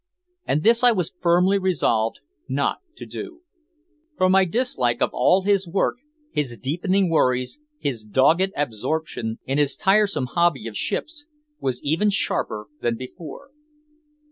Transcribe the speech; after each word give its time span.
And 0.47 0.63
this 0.63 0.83
I 0.83 0.91
was 0.91 1.13
firmly 1.19 1.59
resolved 1.59 2.21
not 2.49 2.79
to 2.95 3.05
do. 3.05 3.41
For 4.17 4.31
my 4.31 4.45
dislike 4.45 4.99
of 4.99 5.11
all 5.13 5.43
his 5.43 5.67
work, 5.67 5.97
his 6.31 6.57
deepening 6.57 7.07
worries, 7.07 7.59
his 7.77 8.03
dogged 8.03 8.51
absorption 8.57 9.37
in 9.45 9.59
his 9.59 9.75
tiresome 9.75 10.25
hobby 10.33 10.65
of 10.67 10.75
ships, 10.75 11.27
was 11.59 11.83
even 11.83 12.09
sharper 12.09 12.65
than 12.81 12.97
before. 12.97 13.51